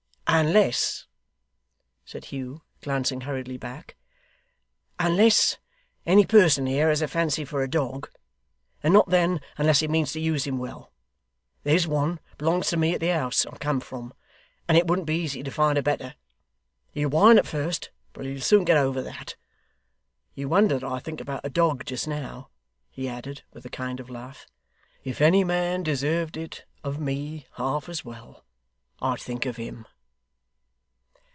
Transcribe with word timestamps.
'Unless,' 0.41 1.07
said 2.05 2.23
Hugh, 2.25 2.61
glancing 2.79 3.21
hurriedly 3.21 3.57
back, 3.57 3.97
'unless 4.97 5.57
any 6.05 6.25
person 6.25 6.67
here 6.67 6.87
has 6.87 7.01
a 7.01 7.07
fancy 7.09 7.43
for 7.43 7.61
a 7.61 7.69
dog; 7.69 8.09
and 8.81 8.93
not 8.93 9.09
then, 9.09 9.41
unless 9.57 9.81
he 9.81 9.89
means 9.89 10.13
to 10.13 10.21
use 10.21 10.47
him 10.47 10.57
well. 10.57 10.93
There's 11.63 11.85
one, 11.85 12.21
belongs 12.37 12.69
to 12.69 12.77
me, 12.77 12.93
at 12.93 13.01
the 13.01 13.09
house 13.09 13.45
I 13.45 13.57
came 13.57 13.81
from, 13.81 14.13
and 14.69 14.77
it 14.77 14.87
wouldn't 14.87 15.05
be 15.05 15.19
easy 15.19 15.43
to 15.43 15.51
find 15.51 15.77
a 15.77 15.83
better. 15.83 16.15
He'll 16.93 17.09
whine 17.09 17.37
at 17.37 17.45
first, 17.45 17.91
but 18.13 18.23
he'll 18.23 18.39
soon 18.39 18.63
get 18.63 18.77
over 18.77 19.01
that. 19.01 19.35
You 20.33 20.47
wonder 20.47 20.79
that 20.79 20.87
I 20.89 20.99
think 20.99 21.19
about 21.19 21.43
a 21.45 21.49
dog 21.49 21.83
just 21.85 22.07
now,' 22.07 22.47
he 22.89 23.09
added, 23.09 23.43
with 23.51 23.65
a 23.65 23.69
kind 23.69 23.99
of 23.99 24.09
laugh. 24.09 24.47
'If 25.03 25.19
any 25.19 25.43
man 25.43 25.83
deserved 25.83 26.37
it 26.37 26.63
of 26.85 27.01
me 27.01 27.47
half 27.57 27.89
as 27.89 28.05
well, 28.05 28.45
I'd 29.01 29.19
think 29.19 29.45
of 29.45 29.57
HIM. 29.57 29.85